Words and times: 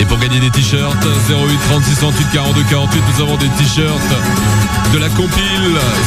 Et 0.00 0.04
pour 0.06 0.18
gagner 0.18 0.40
des 0.40 0.50
t-shirts, 0.50 0.96
08 1.28 1.58
36 1.68 1.98
38 1.98 2.26
42 2.32 2.62
48, 2.70 3.02
nous 3.14 3.22
avons 3.22 3.36
des 3.36 3.48
t-shirts 3.48 4.00
de 4.92 4.98
la 4.98 5.08
compile 5.10 5.34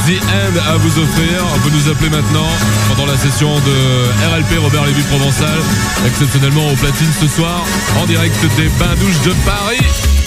The 0.07 0.21
End 0.23 0.71
à 0.73 0.77
vous 0.77 0.99
offrir. 0.99 1.45
Vous 1.61 1.69
nous 1.69 1.89
appeler 1.89 2.09
maintenant 2.09 2.49
pendant 2.87 3.05
la 3.05 3.17
session 3.17 3.53
de 3.59 4.33
RLP 4.33 4.59
Robert 4.59 4.85
Lévy 4.85 5.03
Provençal, 5.03 5.59
exceptionnellement 6.07 6.67
au 6.71 6.75
platine 6.75 7.11
ce 7.19 7.27
soir, 7.27 7.63
en 8.01 8.05
direct 8.05 8.41
des 8.57 8.69
bains 8.79 8.95
douches 8.99 9.21
de 9.21 9.33
Paris, 9.45 10.18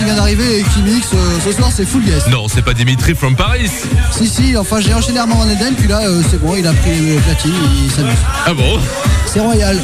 qui 0.00 0.04
vient 0.06 0.14
d'arriver 0.14 0.60
et 0.60 0.62
qui 0.62 0.80
mixe. 0.80 1.08
Euh, 1.12 1.38
ce 1.44 1.52
soir, 1.52 1.68
c'est 1.74 1.84
full 1.84 2.02
guest. 2.02 2.26
Non, 2.28 2.48
c'est 2.48 2.62
pas 2.62 2.72
Dimitri 2.72 3.14
from 3.14 3.36
Paris. 3.36 3.70
Si, 4.10 4.26
si, 4.26 4.56
enfin, 4.56 4.80
j'ai 4.80 4.94
enchaîné 4.94 5.18
Armand 5.18 5.34
Van 5.36 5.46
Eden, 5.50 5.74
puis 5.74 5.88
là, 5.88 5.98
euh, 6.00 6.22
c'est 6.30 6.40
bon, 6.40 6.54
il 6.56 6.66
a 6.66 6.72
pris 6.72 6.92
les 6.98 7.16
platines, 7.18 7.52
il 7.84 7.90
s'amuse. 7.90 8.14
Ah 8.46 8.54
bon 8.54 8.78
C'est 9.26 9.40
royal. 9.40 9.78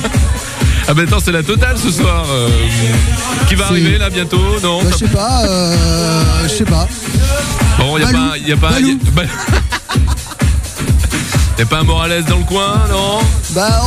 Ah 0.89 0.95
ben 0.95 1.07
attends, 1.07 1.19
c'est 1.23 1.33
la 1.33 1.43
totale 1.43 1.77
ce 1.77 1.91
soir. 1.91 2.25
euh, 2.31 2.49
qui 3.47 3.57
va 3.57 3.67
arriver 3.67 3.99
là 3.99 4.09
bientôt 4.09 4.41
Non 4.63 4.83
Bah, 4.83 4.89
je 4.93 4.97
sais 4.97 5.09
pas, 5.09 5.43
euh, 5.45 5.75
je 6.45 6.49
sais 6.49 6.65
pas. 6.65 6.89
Bon, 7.79 7.99
y 7.99 8.03
a 8.03 8.07
pas, 8.07 8.39
y 8.39 8.53
a 8.53 8.57
pas, 8.57 8.71
Balou. 8.71 8.89
y 8.89 8.93
a, 8.93 8.95
bah- 9.13 9.23
y 11.59 11.63
a 11.63 11.67
pas 11.67 11.79
un 11.81 11.85
Morales 11.85 12.25
dans 12.25 12.39
le 12.39 12.45
coin, 12.45 12.81
non 12.91 13.19
Bah, 13.51 13.83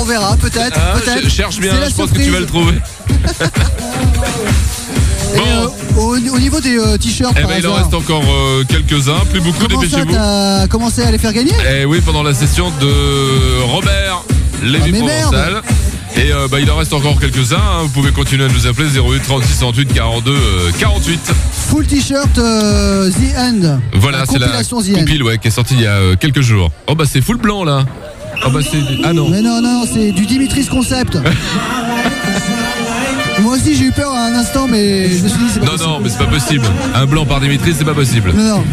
on 0.00 0.04
verra, 0.04 0.34
peut-être. 0.38 0.78
Ah, 0.80 0.98
peut-être. 0.98 1.28
Cherche 1.30 1.58
bien, 1.58 1.74
je 1.86 1.92
pense 1.94 2.10
que 2.10 2.22
tu 2.22 2.30
vas 2.30 2.40
le 2.40 2.46
trouver. 2.46 2.78
Et, 5.34 5.38
euh, 5.38 5.66
au, 5.98 6.16
au 6.16 6.38
niveau 6.38 6.60
des 6.60 6.78
euh, 6.78 6.96
t-shirts, 6.96 7.34
Eh 7.38 7.42
ben 7.42 7.56
il 7.58 7.66
en 7.66 7.74
reste 7.74 7.92
encore 7.94 8.22
euh, 8.22 8.62
quelques-uns, 8.68 9.18
plus 9.30 9.40
beaucoup, 9.40 9.66
dépêchez-vous. 9.66 10.12
t'as 10.12 10.66
commencé 10.68 11.02
à 11.02 11.10
les 11.10 11.18
faire 11.18 11.32
gagner? 11.32 11.52
Eh 11.80 11.84
oui, 11.84 12.00
pendant 12.04 12.22
la 12.22 12.34
session 12.34 12.70
de 12.80 13.62
Robert 13.64 14.22
Lévy 14.62 14.92
Ah, 14.96 14.98
Provençal. 15.22 15.62
Et 16.16 16.30
bah, 16.48 16.60
il 16.60 16.70
en 16.70 16.76
reste 16.76 16.92
encore 16.92 17.18
quelques-uns. 17.18 17.56
hein. 17.56 17.82
Vous 17.82 17.88
pouvez 17.88 18.12
continuer 18.12 18.44
à 18.44 18.48
nous 18.48 18.66
appeler 18.68 18.86
08 18.88 19.22
36 19.24 19.58
38 19.58 19.92
42 19.92 20.30
euh, 20.30 20.70
48. 20.78 21.20
Full 21.68 21.86
t-shirt 21.86 22.32
The 22.34 22.40
End. 23.36 23.80
Voilà, 23.94 24.24
c'est 24.26 24.38
la 24.38 24.46
compilation 24.46 24.80
The 24.80 24.90
End. 24.90 24.98
compile 25.00 25.22
ouais, 25.24 25.38
qui 25.38 25.48
est 25.48 25.50
sortie 25.50 25.74
il 25.74 25.80
y 25.82 25.86
a 25.86 26.14
quelques 26.14 26.42
jours. 26.42 26.70
Oh 26.86 26.94
bah 26.94 27.04
c'est 27.10 27.20
full 27.20 27.38
blanc 27.38 27.64
là. 27.64 27.84
Oh 28.46 28.50
bah 28.50 28.60
c'est 28.62 28.78
ah 29.04 29.12
non. 29.12 29.28
Mais 29.28 29.40
non, 29.42 29.60
non, 29.60 29.84
c'est 29.92 30.12
du 30.12 30.24
Dimitris 30.26 30.66
Concept. 30.66 31.18
Moi 33.40 33.56
aussi, 33.56 33.74
j'ai 33.74 33.84
eu 33.86 33.92
peur 33.92 34.12
à 34.14 34.26
un 34.26 34.34
instant, 34.34 34.66
mais 34.68 35.08
je 35.10 35.22
me 35.24 35.28
suis 35.28 35.38
dit, 35.38 35.44
c'est 35.52 35.60
pas 35.60 35.66
Non 35.66 35.72
possible. 35.72 35.90
non, 35.90 36.00
mais 36.00 36.08
c'est 36.08 36.18
pas 36.18 36.26
possible. 36.26 36.66
Un 36.94 37.06
blanc 37.06 37.26
par 37.26 37.40
Dimitri, 37.40 37.74
c'est 37.76 37.84
pas 37.84 37.94
possible. 37.94 38.32
Non, 38.34 38.42
non, 38.44 38.64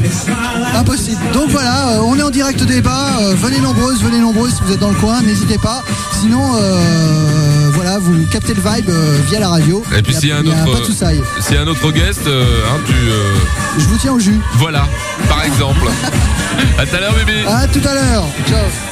impossible. 0.76 1.20
Donc 1.34 1.50
voilà, 1.50 1.90
euh, 1.94 2.00
on 2.04 2.18
est 2.18 2.22
en 2.22 2.30
direct 2.30 2.64
débat. 2.64 3.18
euh, 3.22 3.34
venez 3.36 3.60
nombreuses, 3.60 4.02
venez 4.04 4.20
nombreuses 4.20 4.54
si 4.56 4.62
vous 4.64 4.74
êtes 4.74 4.80
dans 4.80 4.90
le 4.90 4.96
coin, 4.96 5.22
n'hésitez 5.22 5.58
pas. 5.58 5.84
Sinon, 6.22 6.56
euh, 6.56 7.70
voilà, 7.74 7.98
vous 8.00 8.26
captez 8.28 8.54
le 8.54 8.62
vibe 8.62 8.90
via 9.28 9.40
la 9.40 9.50
radio. 9.50 9.84
Et 9.98 10.02
puis 10.02 10.14
s'il 10.14 10.30
y 10.30 10.32
a 10.32 10.38
un 10.38 10.46
autre 10.46 10.86
s'il 11.40 11.56
y 11.56 11.58
a 11.58 11.62
un 11.62 11.68
autre 11.68 11.92
guest, 11.92 12.22
hein, 12.28 12.80
tu 12.86 12.94
euh, 12.94 13.34
Je 13.80 13.86
vous 13.86 13.98
tiens 13.98 14.14
au 14.14 14.20
jus. 14.20 14.40
voilà, 14.58 14.86
par 15.28 15.44
exemple. 15.44 15.88
à 16.78 16.86
tout 16.86 16.96
à 16.96 17.00
l'heure 17.00 17.14
bébé. 17.16 17.44
À 17.48 17.68
tout 17.68 17.82
à 17.88 17.94
l'heure. 17.94 18.26
Ciao. 18.48 18.91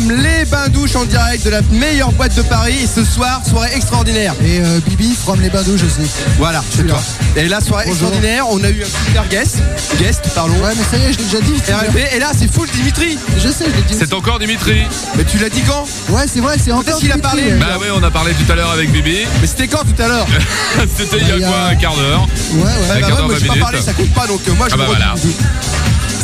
Les 0.00 0.44
bains 0.46 0.68
douches 0.68 0.96
en 0.96 1.04
direct 1.04 1.44
de 1.44 1.50
la 1.50 1.60
meilleure 1.70 2.12
boîte 2.12 2.34
de 2.34 2.42
Paris 2.42 2.76
et 2.82 2.86
ce 2.86 3.04
soir 3.04 3.42
soirée 3.48 3.70
extraordinaire. 3.74 4.34
Et 4.44 4.60
euh, 4.60 4.80
Bibi 4.86 5.14
from 5.14 5.40
les 5.40 5.50
bains 5.50 5.62
douches 5.62 5.82
aussi. 5.82 6.08
Voilà, 6.38 6.62
c'est 6.74 6.86
toi. 6.86 7.00
Et 7.36 7.46
la 7.48 7.60
soirée 7.60 7.84
Bonjour. 7.86 8.08
extraordinaire, 8.08 8.46
on 8.48 8.62
a 8.64 8.70
eu 8.70 8.82
un 8.82 8.86
super 9.06 9.28
guest, 9.28 9.58
guest 9.98 10.22
pardon. 10.34 10.54
Ouais, 10.62 10.72
mais 10.76 10.84
ça 10.90 10.96
y 10.96 11.08
est, 11.10 11.12
je 11.12 11.18
l'ai 11.18 11.24
déjà 11.24 11.40
dit. 11.40 11.54
RLP 11.72 12.14
et 12.14 12.18
là 12.18 12.30
c'est 12.38 12.50
full 12.52 12.68
Dimitri. 12.70 13.18
Je 13.36 13.48
sais, 13.48 13.64
je 13.70 13.76
l'ai 13.76 13.82
dit. 13.82 13.94
C'est 13.98 14.12
encore 14.14 14.38
Dimitri. 14.38 14.82
Mais 15.16 15.24
tu 15.24 15.38
l'as 15.38 15.50
dit 15.50 15.62
quand? 15.62 15.86
Ouais, 16.08 16.24
c'est 16.32 16.40
vrai, 16.40 16.56
c'est 16.62 16.72
encore. 16.72 16.98
qu'il 16.98 17.12
a 17.12 17.18
parlé. 17.18 17.50
Bah 17.60 17.78
ouais, 17.78 17.88
on 17.94 18.02
a 18.02 18.10
parlé 18.10 18.32
tout 18.32 18.50
à 18.50 18.54
l'heure 18.56 18.70
avec 18.70 18.90
Bibi. 18.90 19.18
Mais 19.40 19.46
c'était 19.46 19.68
quand 19.68 19.84
tout 19.84 20.00
à 20.02 20.08
l'heure? 20.08 20.26
C'était 20.96 21.18
il 21.20 21.28
y 21.28 21.32
a 21.32 21.36
Il 21.36 21.40
y 21.40 21.44
a- 21.44 21.48
quoi, 21.48 21.58
un 21.70 21.74
quart 21.76 21.94
d'heure 21.96 22.26
Ouais, 22.52 22.62
ouais. 22.62 22.68
Un 22.68 22.94
Bah 22.94 23.00
quart 23.00 23.08
ouais, 23.10 23.16
d'heure, 23.16 23.26
moi 23.28 23.36
j'ai 23.40 23.46
20 23.48 23.54
pas 23.54 23.60
parlé, 23.60 23.80
ça 23.82 23.92
compte 23.92 24.10
pas 24.12 24.26
donc 24.26 24.40
euh, 24.48 24.52
moi 24.54 24.68
je 24.68 24.74
Ah 24.74 24.78
bah 24.78 24.84
voilà. 24.86 25.12
redis. 25.12 25.34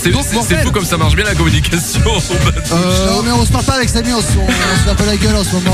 C'est 0.03 0.11
Donc, 0.11 0.25
c'est- 0.29 0.35
Mortel. 0.35 0.59
c'est 0.61 0.65
fou 0.65 0.71
comme 0.73 0.85
ça 0.85 0.97
marche 0.97 1.17
bien 1.17 1.25
la 1.25 1.35
communication. 1.35 2.01
Euh, 2.73 3.07
Non, 3.07 3.23
mais 3.23 3.31
on 3.33 3.45
se 3.47 3.51
parle 3.51 3.65
pas 3.65 3.75
avec 3.75 3.89
Samy, 3.89 4.13
on 4.13 4.21
se, 4.21 4.27
on, 4.39 4.43
on 4.45 4.79
se 4.79 4.83
fait 4.85 4.91
un 4.91 4.95
peu 4.95 5.07
la 5.07 5.17
gueule 5.17 5.37
en 5.37 5.45
ce 5.45 5.53
moment. 5.53 5.73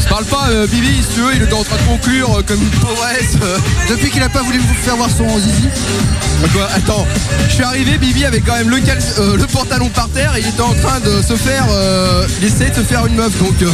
je 0.00 0.08
parle 0.08 0.24
pas 0.26 0.48
euh, 0.50 0.66
Bibi 0.66 1.02
si 1.02 1.14
tu 1.14 1.20
veux, 1.20 1.34
il 1.34 1.42
était 1.42 1.52
en 1.54 1.64
train 1.64 1.76
de 1.76 1.82
conclure 1.82 2.38
euh, 2.38 2.42
comme 2.46 2.62
une 2.62 2.70
pauvresse. 2.70 3.34
euh. 3.42 3.58
Depuis 3.88 4.10
qu'il 4.10 4.22
a 4.22 4.28
pas 4.28 4.42
voulu 4.42 4.58
vous 4.58 4.74
faire 4.74 4.96
voir 4.96 5.08
son 5.10 5.26
zizi. 5.38 5.68
Quoi 6.52 6.68
Attends, 6.74 7.06
je 7.48 7.54
suis 7.54 7.64
arrivé, 7.64 7.98
Bibi 7.98 8.24
avait 8.24 8.40
quand 8.40 8.54
même 8.54 8.70
le, 8.70 8.78
cal- 8.80 8.98
euh, 9.18 9.36
le 9.36 9.46
pantalon 9.46 9.88
par 9.88 10.08
terre 10.10 10.36
et 10.36 10.40
il 10.40 10.46
était 10.48 10.60
en 10.60 10.74
train 10.74 11.00
de 11.00 11.20
se 11.22 11.34
faire. 11.34 11.64
euh, 11.70 12.26
il 12.40 12.46
essayait 12.46 12.70
de 12.70 12.76
se 12.76 12.80
faire 12.82 13.04
une 13.06 13.14
meuf 13.16 13.36
donc 13.38 13.60
euh, 13.62 13.66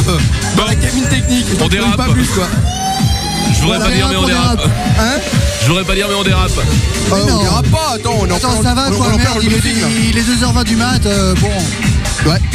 dans 0.55 0.63
Bon. 0.63 0.67
la 0.69 0.75
cabine 0.75 1.03
technique. 1.05 1.45
On 1.55 1.59
Donc, 1.59 1.71
dérape. 1.71 1.95
pas 1.97 2.09
plus 2.09 2.27
quoi. 2.29 2.47
Je 3.55 3.61
voudrais 3.61 3.77
On 3.77 3.81
pas 3.81 3.91
dire 3.91 4.07
mais 4.09 4.15
on 4.15 4.25
dérape, 4.25 4.61
on. 4.65 5.01
Hein 5.01 5.19
Je 5.61 5.67
voudrais 5.67 5.83
pas 5.83 5.93
dire 5.95 6.07
mais 6.09 6.15
on 6.15 6.23
dérape. 6.23 6.51
Euh, 7.11 7.25
non. 7.27 7.39
On 7.39 7.43
dérape 7.43 7.67
pas, 7.67 7.91
attends, 7.95 8.15
on 8.21 8.25
est 8.25 8.31
en 8.31 8.35
Attends, 8.37 8.53
plein- 8.53 8.63
ça 8.69 8.73
va 8.73 8.87
on- 8.89 8.95
quoi, 8.95 9.05
on 9.07 9.09
est 9.11 9.13
en 9.13 9.17
plein 9.17 9.23
merde, 9.25 9.39
il 9.43 9.53
est, 9.53 9.81
là. 9.81 9.87
il 10.09 10.17
est 10.17 10.21
2h20 10.21 10.63
du 10.63 10.75
mat, 10.77 11.05
euh, 11.05 11.35
bon. 11.39 11.49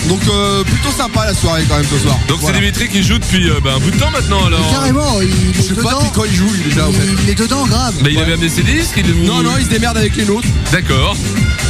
Donc 0.08 0.20
euh, 0.28 0.64
plutôt 0.64 0.90
sympa 0.90 1.26
la 1.26 1.34
soirée 1.34 1.64
quand 1.68 1.76
même 1.76 1.84
ce 1.90 1.98
soir. 1.98 2.18
Donc 2.28 2.38
Voilà. 2.40 2.56
c'est 2.56 2.60
Dimitri 2.62 2.88
qui 2.88 3.02
joue 3.02 3.18
depuis 3.18 3.48
euh, 3.50 3.60
bah, 3.62 3.72
un 3.76 3.78
bout 3.80 3.90
de 3.90 3.98
temps 3.98 4.10
maintenant 4.10 4.46
alors. 4.46 4.70
Carrément, 4.70 5.20
il 5.20 5.28
Je 5.54 5.72
est 5.72 5.74
pas 5.74 5.82
dedans. 5.82 5.98
depuis 5.98 6.10
quand 6.14 6.24
il 6.24 6.34
joue 6.34 6.50
lui 6.52 6.62
déjà 6.70 6.88
en 6.88 6.92
fait. 6.92 7.04
Il, 7.04 7.24
il 7.24 7.30
est 7.30 7.34
dedans, 7.34 7.66
grave. 7.66 7.94
Mais 8.02 8.12
il 8.12 8.18
avait 8.18 8.32
amené 8.32 8.48
ses 8.48 8.62
disques 8.62 8.94
il- 8.96 9.24
Non, 9.26 9.42
non, 9.42 9.50
il 9.58 9.64
se 9.66 9.70
démerde 9.70 9.96
avec 9.98 10.16
les 10.16 10.24
nôtres. 10.24 10.48
D'accord. 10.72 11.16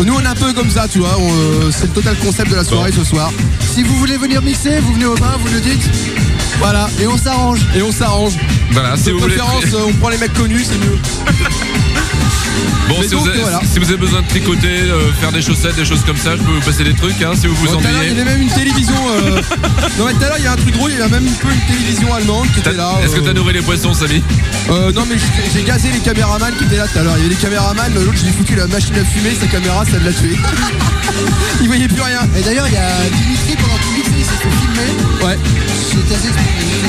Nous 0.05 0.15
on 0.15 0.21
est 0.21 0.27
un 0.27 0.35
peu 0.37 0.53
comme 0.53 0.71
ça, 0.71 0.87
tu 0.87 1.01
vois, 1.01 1.17
euh, 1.19 1.71
c'est 1.73 1.87
le 1.89 1.93
total 1.93 2.17
concept 2.19 2.51
de 2.51 2.57
la 2.57 2.65
soirée 2.65 2.93
ce 2.93 3.03
soir. 3.05 3.33
Si 3.75 3.83
vous 3.83 3.97
voulez 3.97 4.17
venir 4.17 4.41
mixer, 4.43 4.79
vous 4.81 4.93
venez 4.95 5.07
au 5.07 5.15
bain, 5.17 5.37
vous 5.41 5.53
le 5.53 5.61
dites, 5.61 5.83
Voilà, 6.61 6.89
et 7.01 7.07
on 7.09 7.19
s'arrange. 7.19 7.61
et 7.75 7.83
on 7.83 7.91
s'arrange. 7.93 8.35
Voilà, 8.71 8.97
si 8.97 9.05
De 9.07 9.11
vous 9.13 9.19
voulez. 9.19 9.35
préférence, 9.37 9.65
euh, 9.75 9.87
on 9.89 9.93
prend 9.95 10.11
les 10.11 10.19
mecs 10.19 10.33
connus, 10.35 10.65
c'est 10.65 10.79
mieux. 10.79 10.99
Bon, 12.89 13.03
si, 13.03 13.15
vous 13.15 13.29
avez, 13.29 13.41
voilà. 13.41 13.61
si 13.71 13.79
vous 13.79 13.89
avez 13.89 13.99
besoin 13.99 14.23
de 14.23 14.27
tricoter, 14.29 14.67
euh, 14.69 15.13
faire 15.21 15.31
des 15.31 15.43
chaussettes, 15.43 15.77
des 15.77 15.85
choses 15.85 16.03
comme 16.05 16.17
ça, 16.17 16.37
je 16.37 16.43
peux 16.43 16.53
vous 16.53 16.61
passer 16.61 16.85
des 16.85 16.95
trucs 16.95 17.21
hein, 17.23 17.33
si 17.39 17.47
vous 17.47 17.55
vous 17.55 17.67
Bon, 17.67 17.73
l'heure, 17.73 17.83
il 17.83 17.93
y 17.93 17.97
ennuyez. 17.99 18.11
avait 18.23 18.25
même 18.25 18.43
une 18.43 18.49
télévision. 18.51 18.95
euh, 19.11 19.41
Non, 19.99 20.07
mais 20.07 20.13
tout 20.15 20.23
à 20.25 20.29
l'heure, 20.29 20.39
il 20.39 20.45
y 20.45 20.47
a 20.47 20.53
un 20.53 20.57
truc 20.57 20.73
drôle, 20.73 20.93
il 20.93 20.99
y 20.99 21.03
a 21.03 21.09
même 21.09 21.27
un 21.29 21.47
peu 21.47 21.53
une 21.53 21.61
télévision 21.77 22.15
allemande 22.15 22.47
qui 22.55 22.61
était 22.61 22.73
là. 22.73 22.93
Est-ce 23.05 23.15
que 23.15 23.21
euh, 23.21 23.25
t'as 23.27 23.33
nourri 23.35 23.53
les 23.53 23.61
poissons, 23.63 23.93
Samy? 23.93 24.23
Euh, 24.71 24.91
Non, 24.93 25.05
mais 25.09 25.17
j'ai- 25.19 25.51
j'ai 25.61 25.65
gazé 25.65 25.91
les 25.93 26.01
caméramans 26.01 26.53
qui 26.57 26.65
étaient 26.65 26.77
là 26.77 26.87
tout 26.89 26.99
à 26.99 27.03
l'heure. 27.03 27.15
Il 27.19 27.23
y 27.25 27.27
avait 27.27 27.35
des 27.35 27.41
caméramans, 27.41 27.93
l'autre, 27.95 28.13
je 28.17 28.23
lui 28.23 28.31
ai 28.31 28.33
foutu 28.33 28.55
la 28.57 28.67
machine 28.67 28.95
à 28.97 29.05
fumer, 29.05 29.35
sa 29.39 29.47
caméra, 29.47 29.85
ça 29.85 29.99
l'a 30.03 30.13
tué. 30.13 30.37
il 31.61 31.67
voyait 31.67 31.89
plus 31.89 32.01
rien. 32.01 32.21
Et 32.39 32.43
d'ailleurs, 32.43 32.67
il 32.69 32.75
y 32.75 32.77
a 32.79 32.89
Ouais, 35.23 35.37
assez 36.15 36.29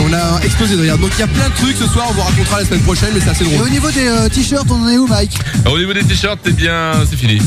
on 0.05 0.13
a 0.13 0.39
explosé 0.43 0.75
de 0.75 0.81
rire. 0.81 0.97
Donc 0.97 1.11
il 1.17 1.19
y 1.19 1.23
a 1.23 1.27
plein 1.27 1.49
de 1.49 1.55
trucs 1.55 1.75
ce 1.77 1.87
soir, 1.87 2.05
on 2.09 2.13
vous 2.13 2.21
racontera 2.21 2.59
la 2.59 2.65
semaine 2.65 2.81
prochaine, 2.81 3.09
mais 3.13 3.19
c'est 3.21 3.29
assez 3.31 3.43
Et 3.43 3.47
drôle. 3.55 3.67
au 3.67 3.69
niveau 3.69 3.89
des 3.91 4.07
euh, 4.07 4.29
t-shirts, 4.29 4.67
on 4.69 4.83
en 4.83 4.87
est 4.89 4.97
où, 4.97 5.07
Mike 5.07 5.37
Au 5.65 5.77
niveau 5.77 5.93
des 5.93 6.03
t-shirts, 6.03 6.39
t'es 6.43 6.51
bien. 6.51 6.91
C'est 7.09 7.17
fini. 7.17 7.39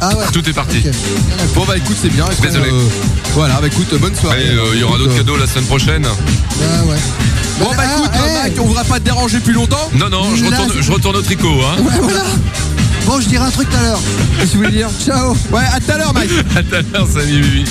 Ah 0.00 0.16
ouais. 0.16 0.24
Tout 0.32 0.48
est 0.48 0.52
parti. 0.52 0.82
Bon, 1.54 1.64
bah 1.66 1.76
écoute, 1.76 1.96
c'est 2.00 2.10
bien. 2.12 2.24
Désolé. 2.40 2.70
euh, 2.70 2.82
Voilà, 3.34 3.60
bah 3.60 3.66
écoute, 3.66 3.92
bonne 4.00 4.14
soirée. 4.14 4.46
Euh, 4.50 4.70
il 4.74 4.80
y 4.80 4.82
aura 4.82 4.98
d'autres 4.98 5.16
cadeaux 5.16 5.36
la 5.36 5.46
semaine 5.46 5.66
prochaine. 5.66 6.06
Ah 6.06 6.84
ouais. 6.84 6.96
Bon, 7.58 7.68
bah 7.76 7.82
Ah, 7.86 7.96
écoute, 7.98 8.10
hey. 8.14 8.42
Mike, 8.42 8.54
on 8.60 8.64
voudra 8.66 8.84
pas 8.84 8.98
te 8.98 9.04
déranger 9.04 9.40
plus 9.40 9.52
longtemps. 9.52 9.90
Non, 9.94 10.08
non, 10.08 10.34
je 10.36 10.44
Là, 10.44 10.50
retourne, 10.58 10.82
je 10.82 10.92
retourne 10.92 11.16
au 11.16 11.22
tricot. 11.22 11.48
Hein. 11.64 11.82
Ouais, 11.82 11.92
voilà. 12.00 12.22
Bon, 13.06 13.20
je 13.20 13.28
dirai 13.28 13.44
un 13.44 13.50
truc 13.50 13.68
tout 13.68 13.76
à 13.76 13.82
l'heure. 13.82 14.00
Qu'est-ce 14.38 14.46
que 14.46 14.50
tu 14.52 14.56
voulais 14.58 14.70
dire 14.70 14.88
Ciao. 15.04 15.32
Ouais, 15.52 15.64
à 15.74 15.80
tout 15.80 15.90
à 15.92 15.98
l'heure, 15.98 16.14
Mike. 16.14 16.30
À 16.56 16.62
tout 16.62 16.74
à 16.76 16.82
l'heure, 16.98 17.08
Samy 17.08 17.64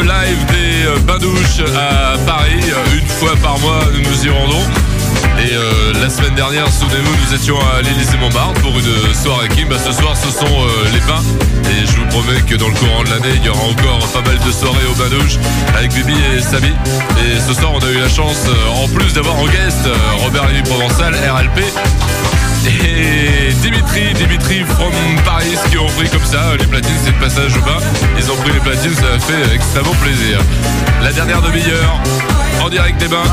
live. 0.00 0.41
La 31.02 31.12
dernière 31.12 31.42
demi-heure, 31.42 32.00
en 32.62 32.68
direct 32.68 33.00
des 33.00 33.08
bains. 33.08 33.24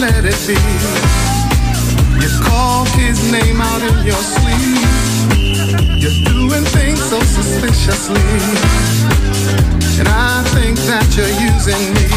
let 0.00 0.24
it 0.24 0.40
be. 0.46 0.54
You 2.20 2.28
called 2.44 2.88
his 2.88 3.30
name 3.30 3.60
out 3.60 3.82
in 3.82 4.04
your 4.04 4.22
sleep. 4.34 4.78
You're 6.00 6.24
doing 6.24 6.64
things 6.64 7.02
so 7.02 7.20
suspiciously. 7.20 9.83
And 9.96 10.08
I 10.08 10.42
think 10.54 10.76
that 10.88 11.06
you're 11.16 11.28
using 11.28 11.94
me. 11.94 12.08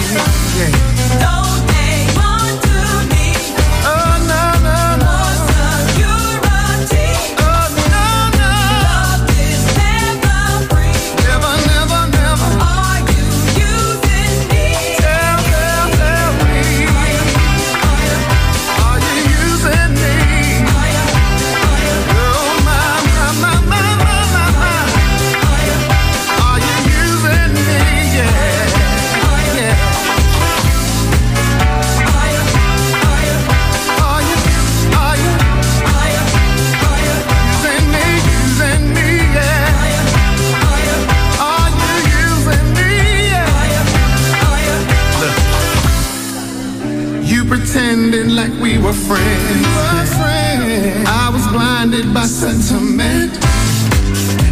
Yeah. 0.58 1.47
we 48.78 48.84
were 48.84 48.94
friends. 48.94 49.50
We 49.50 49.64
were 49.64 50.06
friends. 50.06 51.08
I 51.08 51.30
was 51.34 51.46
blinded 51.48 52.14
by 52.14 52.26
sentiment. 52.26 53.34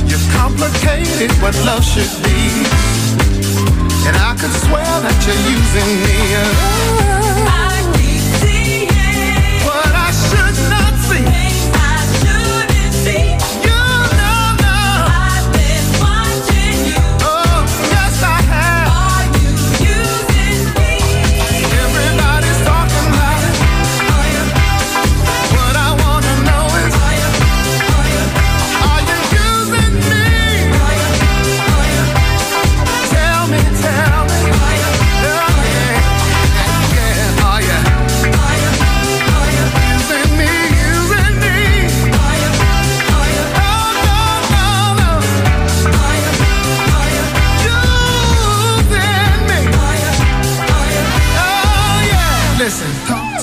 You 0.09 0.17
complicated 0.33 1.31
what 1.41 1.55
love 1.65 1.83
should 1.83 2.11
be. 2.23 2.65
And 4.07 4.15
I 4.17 4.35
could 4.39 4.53
swear 4.65 4.91
that 5.05 5.17
you're 5.25 5.43
using 5.55 5.89
me. 6.03 7.51
Oh. 7.51 7.55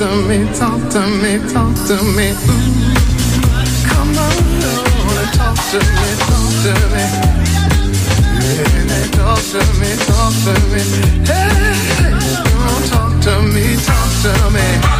to 0.02 0.16
me, 0.26 0.44
talk 0.58 0.80
to 0.90 1.00
me, 1.22 1.38
talk 1.52 1.74
to 1.86 2.02
me. 2.16 2.30
ooh. 2.30 2.72
Come 3.86 4.18
on, 4.18 4.34
and 5.20 5.32
talk 5.38 5.56
to 5.70 5.78
me, 5.78 6.08
talk 6.26 6.50
to 6.64 6.74
me. 6.92 7.04
Yeah, 8.42 9.06
talk 9.12 9.38
to 9.52 9.62
me, 9.78 9.90
talk 10.08 10.34
to 10.44 10.54
me. 10.72 10.82
Hey, 11.24 12.18
don't 12.50 12.84
talk 12.90 13.12
to 13.26 13.42
me, 13.54 13.76
talk 13.76 14.10
to 14.22 14.50
me. 14.50 14.91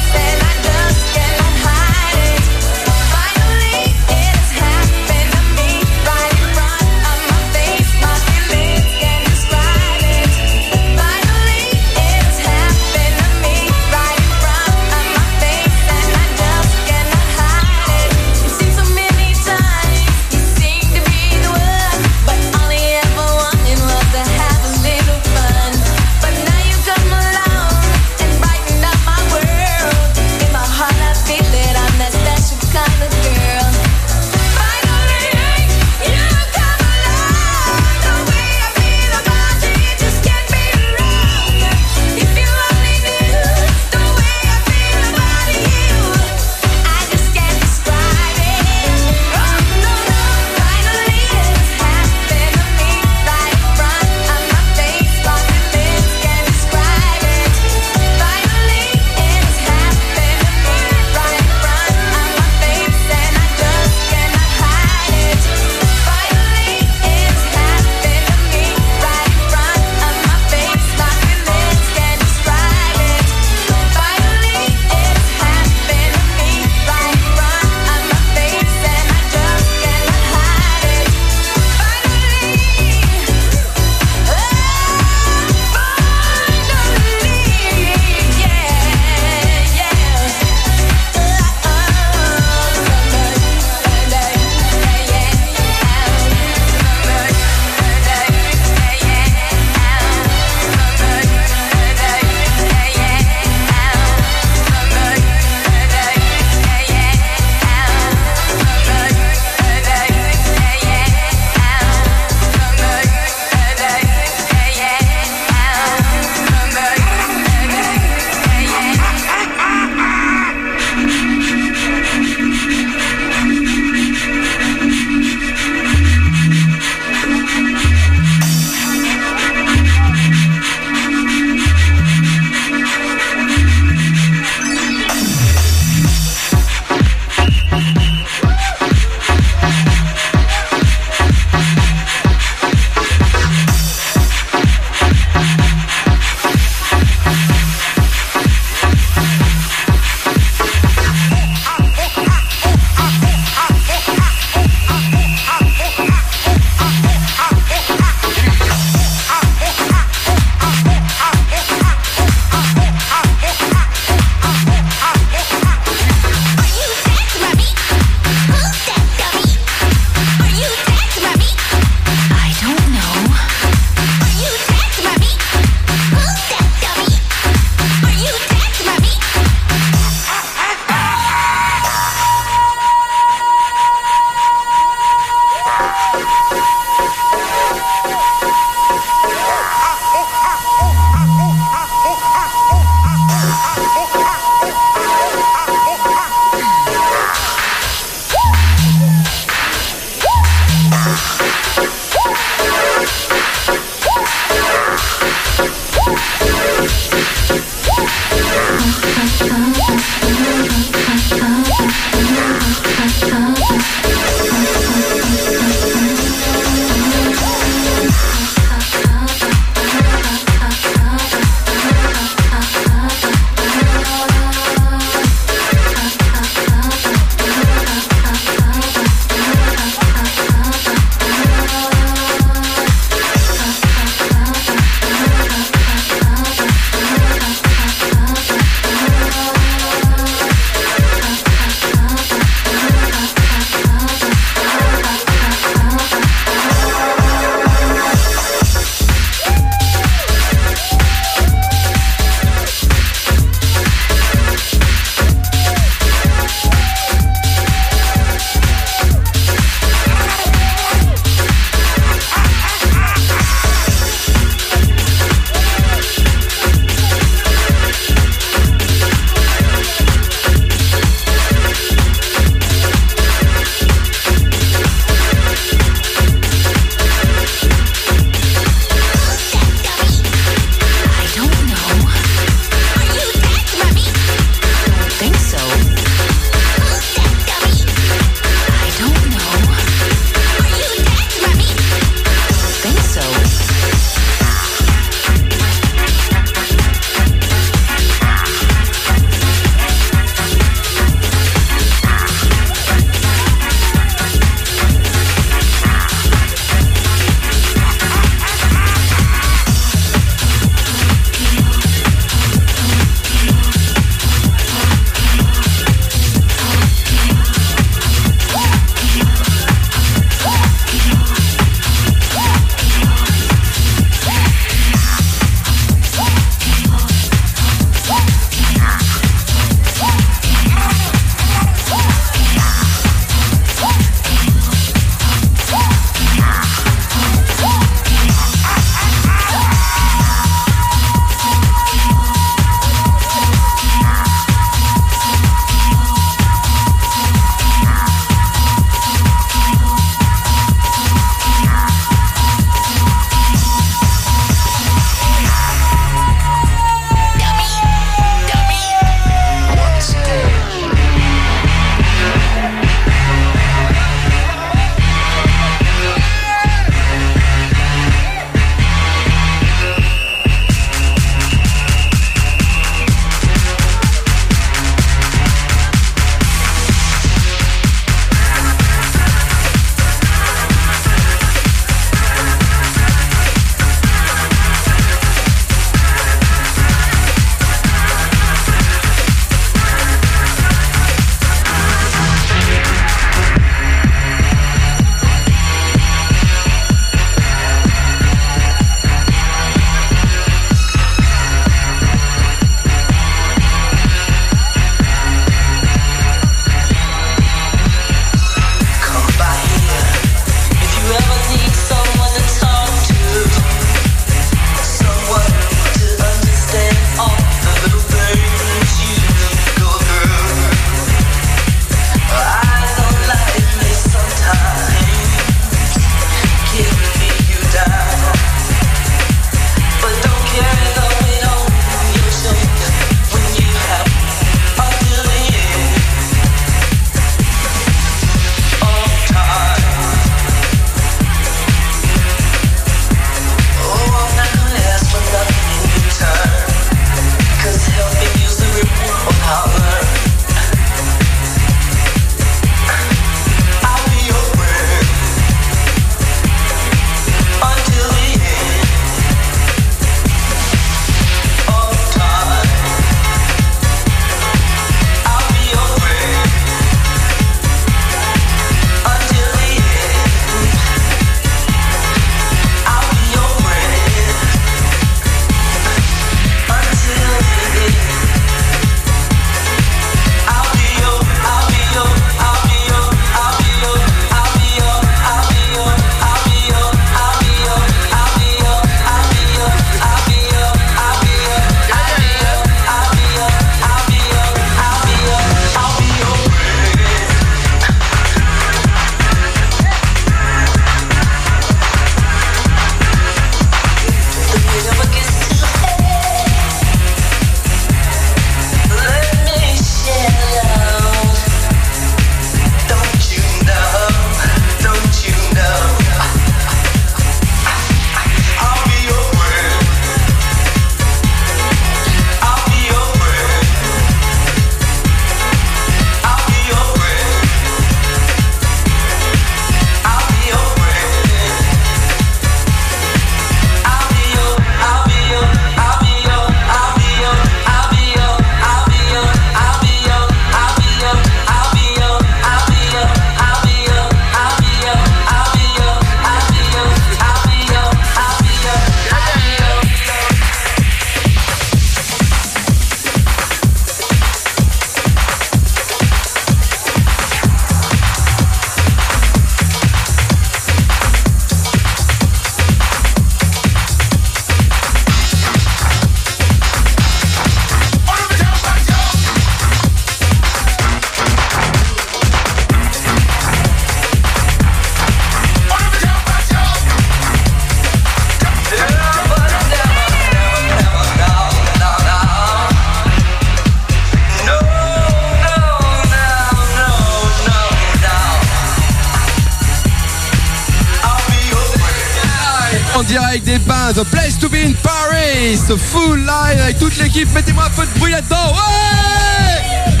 The 593.92 594.04
Place 594.04 594.38
to 594.38 594.48
be 594.48 594.64
in 594.64 594.72
Paris, 594.84 595.58
full 595.76 596.20
live 596.20 596.60
avec 596.60 596.78
toute 596.78 596.96
l'équipe. 596.98 597.28
Mettez-moi 597.34 597.64
un 597.64 597.70
peu 597.70 597.84
de 597.84 597.98
bruit 597.98 598.12
là-dedans. 598.12 598.52
Ouais 598.52 600.00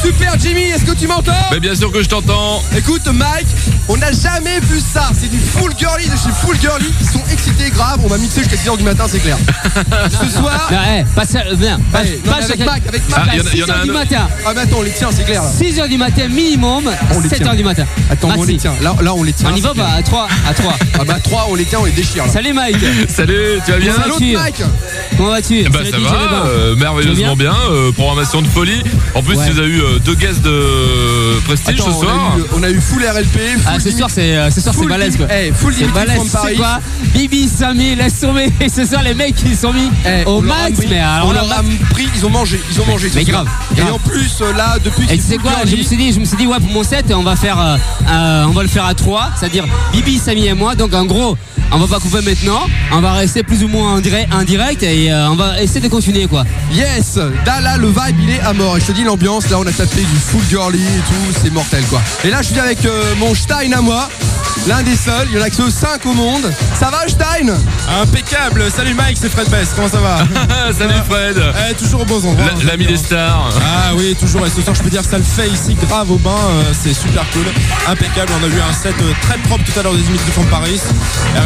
Super 0.00 0.38
Jimmy, 0.38 0.62
est-ce 0.64 0.84
que 0.84 0.92
tu 0.92 1.08
m'entends 1.08 1.32
Mais 1.50 1.58
bien 1.58 1.74
sûr 1.74 1.90
que 1.90 2.02
je 2.02 2.08
t'entends. 2.08 2.62
Écoute 2.76 3.06
Mike, 3.06 3.48
on 3.88 3.96
n'a 3.96 4.12
jamais 4.12 4.60
vu 4.60 4.80
ça. 4.80 5.10
C'est 5.18 5.28
du 5.30 5.38
full 5.38 5.72
girly 5.78 6.04
de 6.06 6.16
chez 6.16 6.30
Full 6.42 6.56
Girly. 6.60 6.86
Ils 7.00 7.06
sont 7.06 7.22
excités 7.32 7.70
grave. 7.70 8.00
On 8.02 8.08
va 8.08 8.16
mixer 8.18 8.40
jusqu'à 8.42 8.56
6h 8.56 8.76
du 8.78 8.84
matin, 8.84 9.04
c'est 9.08 9.18
clair. 9.20 9.36
Ce 10.22 10.30
soir. 10.30 10.68
Non, 10.70 10.78
eh, 10.98 11.04
pas 11.14 11.24
ça, 11.26 11.40
viens, 11.58 11.78
pas, 11.92 11.98
Allez, 11.98 12.20
non, 12.24 12.32
pas 12.32 12.38
mais 12.38 12.44
avec 12.44 12.58
Mac, 12.64 12.82
avec 12.88 13.08
Mac. 13.10 13.20
Ah, 13.20 13.30
il 13.34 13.38
y 13.38 13.40
en 13.42 13.44
a- 13.46 13.50
il 13.52 13.58
y 13.58 13.62
en 13.62 13.66
a 13.66 13.68
6h 13.68 13.80
un 13.80 13.84
du 13.84 13.90
autre. 13.90 13.98
matin. 14.00 14.28
Ah 14.46 14.50
mais 14.54 14.60
attends, 14.62 14.76
on 14.78 14.82
les 14.82 14.90
tient, 14.90 15.08
c'est 15.12 15.24
clair 15.24 15.42
là. 15.42 15.50
6h 15.50 15.88
du 15.88 15.98
matin 15.98 16.28
minimum, 16.28 16.90
On 17.14 17.20
les 17.20 17.28
7h 17.28 17.42
tient. 17.42 17.54
du 17.54 17.64
matin. 17.64 17.84
Attends, 18.10 18.28
on 18.28 18.36
Maxi. 18.38 18.52
les 18.52 18.58
tient. 18.58 18.72
Là, 18.82 18.94
là 19.02 19.14
on 19.14 19.22
les 19.22 19.32
tient. 19.32 19.50
On 19.52 19.56
y 19.56 19.60
va 19.60 19.72
c'est 19.74 19.78
bah, 19.80 19.88
à 19.98 20.02
3 20.02 20.28
à 20.48 20.54
3. 20.54 20.74
Ah 20.98 21.04
bah 21.06 21.16
3, 21.22 21.46
on 21.50 21.54
les 21.54 21.64
tient, 21.64 21.78
on 21.80 21.84
les 21.84 21.92
déchire 21.92 22.24
là. 22.26 22.32
Salut 22.32 22.52
Mike. 22.54 22.76
Salut, 23.08 23.60
tu 23.66 23.72
vas 23.72 23.78
bien 23.78 23.92
Comment 23.94 24.14
Salut 24.18 24.32
vas-tu 24.34 24.42
Mike 24.44 24.62
Comment 25.16 25.30
vas-tu 25.30 25.58
Eh 25.60 25.68
Bah 25.68 25.80
C'est 25.84 25.90
ça 25.90 25.96
le 25.98 26.02
DJ 26.04 26.06
va, 26.10 26.46
euh, 26.46 26.76
merveilleusement 26.76 27.36
bien, 27.36 27.54
euh, 27.70 27.92
programmation 27.92 28.40
de 28.42 28.48
folie. 28.48 28.82
En 29.14 29.22
plus, 29.22 29.36
Ouais. 29.36 29.50
tu 29.52 29.60
as 29.60 29.64
eu 29.64 29.80
euh, 29.80 29.98
deux 30.04 30.14
guests 30.14 30.42
de 30.42 31.40
prestige 31.44 31.80
Attends, 31.80 31.92
ce 31.92 32.00
soir. 32.00 32.32
On 32.34 32.36
a, 32.36 32.38
eu, 32.38 32.44
on 32.54 32.62
a 32.62 32.70
eu 32.70 32.80
full 32.80 33.04
RLP, 33.04 33.38
full 33.62 33.73
Ah, 33.76 33.80
ce 33.80 33.90
soir 33.90 34.08
c'est 34.10 34.36
euh, 34.36 34.50
ce 34.50 34.60
soir 34.60 34.74
c'est 34.78 34.86
balèze 34.86 35.16
quoi. 35.16 35.26
Eh, 35.34 35.52
full 35.52 35.74
C'est 35.76 35.86
balèze, 35.92 36.20
c'est 36.30 36.54
quoi 36.54 36.78
Bibi, 37.14 37.48
Samy, 37.48 37.94
laisse 37.96 38.20
tomber. 38.20 38.52
Ce 38.74 38.84
soir 38.86 39.02
les 39.02 39.14
mecs 39.14 39.34
ils 39.44 39.56
sont 39.56 39.72
mis 39.72 39.90
Eh, 40.06 40.24
au 40.26 40.40
max 40.40 40.78
pris- 40.78 40.86
mais 40.90 40.98
alors 41.00 41.28
on 41.28 41.32
leur 41.32 41.50
a 41.52 41.62
pris, 41.90 42.08
ils 42.14 42.24
ont 42.26 42.30
mangé, 42.30 42.60
ils 42.72 42.80
ont 42.80 42.86
mangé. 42.86 43.08
Mais 43.14 43.24
grave, 43.24 43.48
Et 43.72 43.80
grave. 43.80 43.94
en 43.94 43.98
plus 43.98 44.30
euh, 44.40 44.52
là, 44.52 44.76
depuis 44.84 45.06
Et 45.10 45.16
tu 45.18 45.22
sais 45.24 45.36
quoi, 45.38 45.52
je 45.64 45.76
me 45.76 45.82
suis 45.82 45.96
dit, 45.96 46.12
je 46.12 46.20
me 46.20 46.24
suis 46.24 46.36
dit 46.36 46.46
ouais 46.46 46.58
pour 46.60 46.70
mon 46.70 46.82
set 46.84 47.12
on 47.14 47.22
va 47.22 47.36
faire 47.36 47.58
euh, 47.60 47.76
euh, 48.10 48.44
on 48.48 48.50
va 48.52 48.62
le 48.62 48.68
faire 48.68 48.84
à 48.84 48.94
3, 48.94 49.30
c'est-à-dire 49.38 49.64
Bibi, 49.92 50.18
Samy 50.18 50.46
et 50.46 50.54
moi. 50.54 50.74
Donc 50.74 50.94
en 50.94 51.04
gros, 51.04 51.36
on 51.74 51.78
va 51.78 51.86
pas 51.88 52.00
couper 52.00 52.22
maintenant, 52.22 52.66
on 52.92 53.00
va 53.00 53.12
rester 53.14 53.42
plus 53.42 53.64
ou 53.64 53.68
moins 53.68 53.94
en 53.94 54.00
direct, 54.00 54.32
en 54.32 54.44
direct 54.44 54.82
et 54.84 55.10
euh, 55.10 55.28
on 55.30 55.34
va 55.34 55.60
essayer 55.60 55.80
de 55.80 55.88
continuer 55.88 56.26
quoi. 56.26 56.44
Yes, 56.72 57.18
là 57.46 57.76
le 57.76 57.88
vibe 57.88 58.16
il 58.22 58.30
est 58.30 58.40
à 58.40 58.52
mort. 58.52 58.76
Et 58.76 58.80
je 58.80 58.86
te 58.86 58.92
dis 58.92 59.02
l'ambiance, 59.02 59.50
là 59.50 59.58
on 59.58 59.66
a 59.66 59.72
tapé 59.72 60.00
du 60.00 60.16
full 60.16 60.42
girly 60.48 60.80
et 60.80 61.00
tout, 61.08 61.40
c'est 61.42 61.50
mortel 61.52 61.82
quoi. 61.86 62.00
Et 62.24 62.30
là 62.30 62.42
je 62.42 62.48
suis 62.48 62.60
avec 62.60 62.84
euh, 62.84 63.14
mon 63.18 63.34
Stein 63.34 63.72
à 63.72 63.80
moi, 63.80 64.08
l'un 64.66 64.82
des 64.82 64.96
seuls, 64.96 65.28
il 65.30 65.36
y 65.36 65.40
en 65.40 65.42
a 65.42 65.50
que 65.50 65.70
5 65.70 66.06
au 66.06 66.12
monde. 66.14 66.50
Ça 66.78 66.90
va 66.90 67.06
Stein 67.08 67.52
Impeccable. 68.02 68.64
Salut 68.74 68.94
Mike, 68.94 69.18
c'est 69.20 69.28
Fred 69.28 69.48
Best. 69.50 69.72
Comment 69.76 69.88
ça 69.88 69.98
va? 70.00 70.18
Salut 70.78 70.94
Fred, 71.08 71.36
Eh, 71.70 71.74
Toujours 71.74 72.00
au 72.02 72.04
bon 72.04 72.16
endroit. 72.16 72.34
La- 72.62 72.70
l'ami 72.72 72.86
des 72.86 72.96
stars. 72.96 73.50
Ah 73.62 73.92
oui, 73.96 74.16
toujours. 74.18 74.46
Et 74.46 74.50
ce 74.50 74.62
soir, 74.62 74.74
je 74.74 74.82
peux 74.82 74.90
dire 74.90 75.02
que 75.02 75.08
ça 75.10 75.18
le 75.18 75.24
fait 75.24 75.48
ici, 75.48 75.74
grave 75.88 76.10
au 76.10 76.16
bain. 76.16 76.30
euh, 76.30 76.62
c'est 76.72 76.94
super 76.94 77.24
cool. 77.32 77.44
Impeccable. 77.88 78.32
On 78.40 78.44
a 78.44 78.48
eu 78.48 78.60
un 78.60 78.72
set 78.72 78.94
euh, 79.02 79.12
très 79.22 79.38
propre 79.38 79.64
tout 79.64 79.78
à 79.78 79.82
l'heure 79.82 79.92
des 79.94 80.00
Dimitri 80.02 80.30
from 80.32 80.46
Paris. 80.46 80.80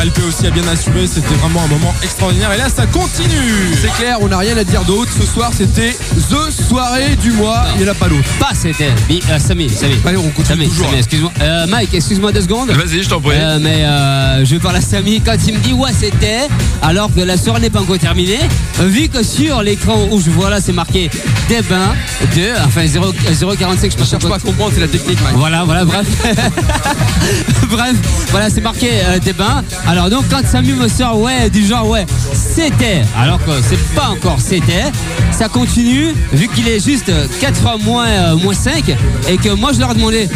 RLP 0.00 0.18
aussi 0.28 0.46
a 0.46 0.50
bien 0.50 0.66
assuré. 0.68 1.06
C'était 1.06 1.34
vraiment 1.34 1.62
un 1.64 1.68
moment 1.68 1.94
extraordinaire. 2.02 2.52
Et 2.52 2.58
là, 2.58 2.68
ça 2.74 2.86
continue. 2.86 3.74
C'est 3.80 3.92
clair, 3.94 4.18
on 4.20 4.28
n'a 4.28 4.38
rien 4.38 4.56
à 4.56 4.64
dire 4.64 4.82
d'autre. 4.84 5.10
Ce 5.18 5.26
soir 5.26 5.50
c'était 5.56 5.96
The 6.30 6.50
soirée 6.68 7.16
du 7.16 7.32
mois, 7.32 7.64
il 7.76 7.82
n'y 7.82 7.88
en 7.88 7.92
a 7.92 7.94
pas 7.94 8.08
d'autre. 8.08 8.28
Pas 8.38 8.50
c'était 8.54 8.92
Bi- 9.08 9.20
euh, 9.30 9.38
Samy, 9.38 9.68
Samy. 9.68 9.96
Allez, 10.06 10.16
on 10.16 10.30
continue 10.30 10.46
Samy, 10.58 10.68
toujours. 10.68 10.86
Samy, 10.86 10.98
excuse-moi. 10.98 11.32
Euh, 11.40 11.66
Mike, 11.68 11.94
excuse-moi 11.94 12.32
deux 12.32 12.42
secondes. 12.42 12.70
Vas-y, 12.70 13.02
je 13.08 13.14
t'en 13.14 13.20
prie. 13.20 13.36
Euh, 13.38 13.58
mais 13.60 13.84
euh, 13.84 14.44
je 14.44 14.54
vais 14.54 14.60
parler 14.60 14.78
à 14.78 14.82
Samy 14.82 15.20
quand 15.20 15.36
il 15.46 15.54
me 15.54 15.58
dit 15.60 15.72
ouais 15.72 15.90
c'était 15.98 16.46
alors 16.82 17.12
que 17.14 17.20
la 17.20 17.36
soirée 17.38 17.60
n'est 17.60 17.70
pas 17.70 17.80
encore 17.80 17.98
terminée 17.98 18.38
vu 18.80 19.08
que 19.08 19.22
sur 19.22 19.62
l'écran 19.62 20.08
où 20.10 20.20
je 20.20 20.30
vois 20.30 20.50
là 20.50 20.60
c'est 20.60 20.72
marqué 20.74 21.10
des 21.48 21.62
bains 21.62 21.94
de 22.36 22.52
enfin 22.66 22.86
0, 22.86 23.12
045 23.58 23.92
je 23.92 24.04
sais 24.04 24.10
cherche 24.10 24.28
pas 24.28 24.36
à 24.36 24.38
comprendre, 24.38 24.72
c'est 24.74 24.80
la 24.80 24.88
technique 24.88 25.18
Mike. 25.22 25.36
voilà 25.36 25.64
voilà 25.64 25.84
bref 25.86 26.06
bref 27.70 27.96
voilà 28.30 28.50
c'est 28.50 28.60
marqué 28.60 28.88
euh, 29.04 29.18
des 29.18 29.32
bains 29.32 29.64
alors 29.86 30.10
donc 30.10 30.24
quand 30.30 30.46
Samy 30.46 30.72
me 30.72 30.88
sort 30.88 31.18
ouais 31.18 31.48
du 31.48 31.66
genre 31.66 31.88
ouais 31.88 32.04
c'était 32.34 33.02
alors 33.18 33.38
que 33.38 33.52
c'est 33.62 33.82
pas 33.94 34.08
encore 34.10 34.38
c'était 34.38 34.84
ça 35.30 35.48
continue 35.48 36.12
vu 36.32 36.48
qu'il 36.48 36.68
est 36.68 36.84
juste 36.84 37.10
4 37.40 37.56
fois 37.60 37.76
moins 37.78 38.34
moins 38.36 38.54
5 38.54 38.94
et 39.28 39.36
que 39.38 39.50
moi 39.50 39.72
je 39.72 39.80
leur 39.80 39.92
ai 39.92 39.94
demandé 39.94 40.28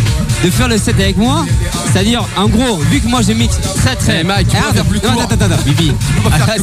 de 0.45 0.51
faire 0.51 0.69
le 0.69 0.77
set 0.79 0.97
avec 0.99 1.17
moi 1.17 1.45
c'est 1.93 1.99
à 2.01 2.05
dire 2.05 2.25
en 2.37 2.49
gros 2.49 2.77
vu 2.91 3.01
que 3.01 3.07
moi 3.09 3.21
je 3.23 3.33
mixe 3.33 3.59
très 3.77 3.95
très 3.97 4.21
Eh, 4.21 4.25
Mike, 4.25 4.49
tu 4.49 4.57
peux 4.57 4.73
faire 4.75 4.85
plus 4.85 5.01
court. 5.01 5.11
attends 5.13 5.35
attends 5.35 5.55
attends 5.55 5.63
Bibi 5.65 5.93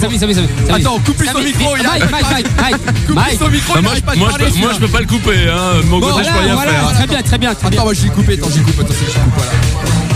Samy 0.01 0.17
Samy 0.19 0.33
Samy. 0.35 0.47
Attends, 0.69 0.99
coupe 1.05 1.23
son 1.31 1.39
micro, 1.43 1.75
il 1.77 1.83
Mike 1.83 2.11
Mike 2.11 2.23
pas. 2.23 2.29
Mike 2.31 2.47
Mike 2.61 3.05
Coupe 3.07 3.15
Mike 3.15 3.39
son 3.39 3.47
micro, 3.49 3.81
moi, 3.81 3.91
pas 4.05 4.13
je, 4.13 4.19
moi, 4.19 4.29
peux, 4.31 4.37
moi, 4.39 4.47
je 4.47 4.53
celui-là. 4.53 4.73
peux 4.79 4.87
pas 4.87 4.99
le 5.01 5.05
couper, 5.07 5.49
hein. 5.49 5.81
De 5.81 5.85
mon 5.87 5.99
côté, 5.99 6.23
je 6.23 6.29
peux 6.29 6.33
voilà, 6.53 6.61
rien 6.61 6.71
faire. 6.71 6.91
très 6.93 7.07
bien 7.07 7.21
très 7.21 7.37
bien 7.37 7.53
très 7.53 7.69
bien 7.69 7.77
Attends, 7.79 7.85
moi 7.85 7.93
je 7.93 8.03
l'ai 8.03 8.09
coupé, 8.09 8.33
attends, 8.33 8.49
je 8.51 8.57
l'ai 8.59 8.63
coupé, 8.63 8.81
attends, 8.81 8.93
je 8.93 9.19
coupe, 9.19 9.33
voilà. 9.35 9.51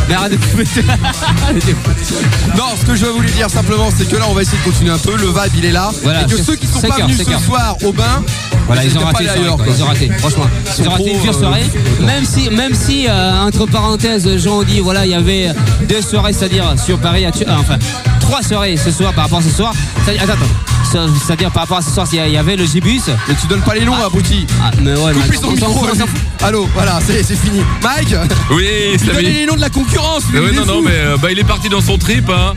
mais 0.09 0.15
arrête 0.15 0.31
de 0.31 0.37
couper 0.37 0.63
Non, 2.57 2.65
ce 2.79 2.85
que 2.85 2.95
je 2.95 3.05
voulais 3.05 3.31
dire 3.31 3.49
simplement, 3.49 3.89
c'est 3.95 4.09
que 4.09 4.15
là, 4.15 4.25
on 4.29 4.33
va 4.33 4.41
essayer 4.41 4.57
de 4.57 4.63
continuer 4.63 4.91
un 4.91 4.97
peu. 4.97 5.15
Le 5.17 5.27
vibe, 5.27 5.53
il 5.57 5.65
est 5.65 5.71
là. 5.71 5.91
Voilà, 6.03 6.21
et 6.23 6.25
que 6.25 6.37
ceux 6.41 6.55
qui 6.55 6.67
sont 6.67 6.81
pas 6.81 6.97
venus 6.97 7.17
ce 7.17 7.45
soir 7.45 7.75
au 7.83 7.91
bain, 7.91 8.23
Voilà, 8.67 8.85
ils 8.85 8.97
ont 8.97 9.01
raté 9.01 9.25
quoi. 9.25 9.57
quoi. 9.57 9.65
Ils 9.75 9.83
ont 9.83 9.87
raté, 9.87 10.09
franchement. 10.17 10.45
Ils 10.79 10.87
ont 10.87 10.91
raté 10.91 11.11
une 11.13 11.19
pure 11.21 11.35
euh, 11.35 11.39
soirée. 11.39 11.63
Même 12.01 12.25
si, 12.25 12.49
même 12.49 12.73
si 12.73 13.07
euh, 13.07 13.41
entre 13.41 13.65
parenthèses, 13.65 14.27
ont 14.47 14.63
dit, 14.63 14.79
voilà, 14.79 15.05
il 15.05 15.11
y 15.11 15.15
avait 15.15 15.49
deux 15.87 16.01
soirées, 16.01 16.33
c'est-à-dire 16.33 16.73
sur 16.83 16.97
Paris, 16.99 17.25
à 17.25 17.31
Tu- 17.31 17.43
euh, 17.43 17.55
enfin, 17.59 17.77
trois 18.19 18.41
soirées 18.41 18.77
ce 18.77 18.91
soir 18.91 19.13
par 19.13 19.25
rapport 19.25 19.39
à 19.39 19.43
ce 19.43 19.49
soir. 19.49 19.73
C'est- 20.05 20.17
Attends, 20.19 20.33
attends. 20.33 20.45
C'est- 20.91 21.25
C'est-à-dire 21.25 21.51
par 21.51 21.63
rapport 21.63 21.77
à 21.77 21.81
ce 21.81 21.89
soir, 21.91 22.07
il 22.13 22.29
y 22.31 22.37
avait 22.37 22.55
le 22.55 22.65
Gibus. 22.65 23.01
Mais 23.27 23.35
tu 23.39 23.47
donnes 23.47 23.61
pas 23.61 23.73
les 23.75 23.83
noms, 23.85 23.95
abruti. 23.95 24.45
Ah, 24.63 24.71
mais 24.81 24.93
ouais, 24.95 25.11
mais 25.13 25.35
attends, 25.37 25.51
micro. 25.51 25.85
Allô, 26.43 26.67
voilà, 26.73 26.99
c'est 27.05 27.23
c'est 27.23 27.35
fini. 27.35 27.61
Mike, 27.81 28.15
Oui, 28.51 28.67
Samy. 29.03 29.23
les 29.23 29.45
noms 29.45 29.55
de 29.55 29.61
la 29.61 29.69
concurrence. 29.69 30.23
lui, 30.31 30.39
ouais, 30.39 30.47
il 30.51 30.55
est 30.55 30.59
non, 30.59 30.65
non, 30.65 30.73
fou. 30.79 30.85
mais 30.85 30.91
euh, 30.93 31.17
bah, 31.21 31.29
il 31.31 31.39
est 31.39 31.43
parti 31.43 31.67
dans 31.69 31.81
son 31.81 31.97
trip. 31.97 32.29
Hein. 32.29 32.53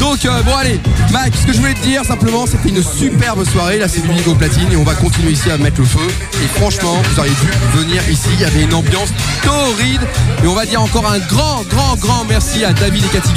Donc 0.00 0.24
euh, 0.24 0.42
bon 0.42 0.56
allez, 0.56 0.80
Mike, 1.12 1.34
ce 1.40 1.46
que 1.46 1.52
je 1.52 1.58
voulais 1.58 1.74
te 1.74 1.84
dire 1.84 2.04
simplement, 2.04 2.46
c'était 2.46 2.68
une 2.68 2.82
superbe 2.82 3.44
soirée. 3.48 3.78
Là, 3.78 3.88
c'est 3.88 4.00
Bibi 4.00 4.28
au 4.28 4.34
platine 4.34 4.70
et 4.72 4.76
on 4.76 4.84
va 4.84 4.94
continuer 4.94 5.32
ici 5.32 5.50
à 5.50 5.58
mettre 5.58 5.80
le 5.80 5.86
feu. 5.86 6.06
Et 6.42 6.48
franchement, 6.58 7.00
vous 7.10 7.20
auriez 7.20 7.32
dû 7.32 7.78
venir 7.78 8.02
ici. 8.08 8.28
Il 8.34 8.40
y 8.40 8.44
avait 8.44 8.62
une 8.62 8.74
ambiance 8.74 9.10
torride. 9.42 10.00
Et 10.42 10.46
on 10.46 10.54
va 10.54 10.66
dire 10.66 10.82
encore 10.82 11.06
un 11.06 11.18
grand, 11.18 11.62
grand, 11.68 11.96
grand 11.96 12.24
merci 12.28 12.64
à 12.64 12.72
David 12.72 13.04
et 13.04 13.08
Cathy. 13.08 13.32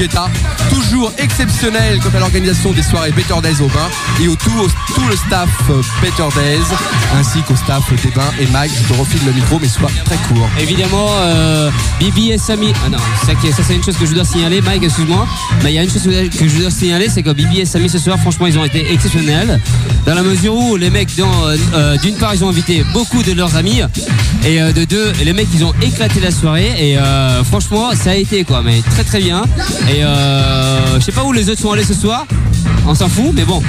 Toujours 0.70 1.12
exceptionnel 1.18 2.00
quant 2.02 2.16
à 2.16 2.20
l'organisation 2.20 2.72
des 2.72 2.84
soirées 2.84 3.12
Better 3.12 3.40
Days 3.42 3.62
au 3.62 3.68
bain 3.68 3.90
et 4.22 4.28
au 4.28 4.36
tout, 4.36 4.52
tout 4.94 5.08
le 5.10 5.16
staff 5.16 5.50
euh, 5.70 5.82
Better 6.02 6.28
Days 6.36 6.66
ainsi 7.18 7.42
qu'au 7.44 7.56
staff 7.56 7.84
des 8.04 8.12
bains. 8.12 8.22
Et 8.40 8.48
Mike, 8.48 8.72
je 8.76 8.94
te 8.94 9.00
refile 9.00 9.22
le 9.26 9.32
micro, 9.34 9.60
mais 9.60 9.68
sois 9.68 9.90
très 10.04 10.18
court. 10.28 10.48
Évidemment, 10.60 11.08
euh, 11.12 11.70
Bibi 12.00 12.32
et 12.32 12.38
Samy. 12.38 12.74
Ah 12.86 12.90
non, 12.90 12.98
ça, 13.26 13.34
ça, 13.34 13.64
c'est 13.66 13.76
une 13.76 13.84
chose 13.84 13.98
que 13.98 14.06
je 14.06 14.14
dois 14.14 14.26
signaler, 14.26 14.62
Mike, 14.62 14.84
excuse-moi. 14.84 15.28
Mais 15.64 15.72
il 15.72 15.76
y 15.76 15.80
a 15.80 15.84
une 15.84 15.90
chose 15.90 16.04
que 16.04 16.35
je 16.40 16.60
dois 16.60 16.70
signaler, 16.70 17.08
c'est 17.10 17.24
que 17.24 17.32
Bibi 17.32 17.62
et 17.62 17.66
Samy 17.66 17.90
ce 17.90 17.98
soir, 17.98 18.20
franchement, 18.20 18.48
ils 18.48 18.58
ont 18.58 18.66
été 18.66 18.92
exceptionnels. 18.92 19.60
Dans 20.06 20.16
la 20.16 20.24
mesure 20.24 20.56
où 20.56 20.76
les 20.76 20.90
mecs, 20.90 21.10
euh, 21.20 21.58
euh, 21.74 21.98
d'une 21.98 22.16
part, 22.16 22.36
ils 22.36 22.44
ont 22.44 22.50
invité 22.50 22.84
beaucoup 22.94 23.24
de 23.24 23.32
leurs 23.32 23.56
amis. 23.56 23.82
Et 24.46 24.62
euh, 24.62 24.72
de 24.72 24.84
deux, 24.84 25.12
les 25.24 25.34
mecs, 25.34 25.48
ils 25.54 25.64
ont 25.64 25.74
éclaté 25.82 26.20
la 26.20 26.32
soirée. 26.32 26.72
Et 26.80 26.98
franchement, 27.44 27.92
ça 27.96 28.12
a 28.12 28.16
été 28.16 28.44
quoi, 28.44 28.62
mais 28.62 28.82
très 28.92 29.04
très 29.04 29.20
bien. 29.20 29.44
Et 29.90 30.02
je 30.02 31.00
sais 31.04 31.12
pas 31.12 31.24
où 31.24 31.32
les 31.32 31.50
autres 31.50 31.62
sont 31.62 31.72
allés 31.72 31.84
ce 31.84 31.94
soir. 31.94 32.26
On 32.88 32.96
s'en 32.96 33.10
fout, 33.10 33.32
mais 33.34 33.46
bon. 33.46 33.62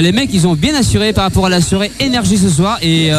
Les 0.00 0.12
mecs, 0.12 0.30
ils 0.32 0.46
ont 0.46 0.54
bien 0.54 0.74
assuré 0.74 1.12
par 1.12 1.24
rapport 1.24 1.46
à 1.46 1.50
la 1.50 1.60
soirée 1.60 1.92
énergie 2.00 2.38
ce 2.38 2.48
soir. 2.48 2.78
Et 2.82 3.10